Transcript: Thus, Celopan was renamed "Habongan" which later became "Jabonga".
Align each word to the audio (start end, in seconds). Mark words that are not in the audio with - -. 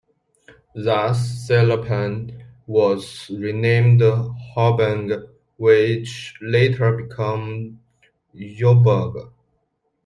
Thus, 0.73 1.45
Celopan 1.47 2.43
was 2.65 3.29
renamed 3.29 4.01
"Habongan" 4.01 5.27
which 5.57 6.33
later 6.41 6.93
became 6.97 7.79
"Jabonga". 8.35 9.31